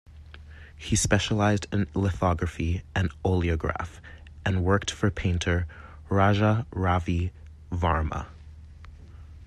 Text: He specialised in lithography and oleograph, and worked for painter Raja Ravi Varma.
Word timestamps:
He 0.77 0.95
specialised 0.95 1.67
in 1.71 1.85
lithography 1.93 2.81
and 2.95 3.11
oleograph, 3.23 3.99
and 4.43 4.63
worked 4.63 4.89
for 4.89 5.11
painter 5.11 5.67
Raja 6.09 6.65
Ravi 6.71 7.31
Varma. 7.71 8.25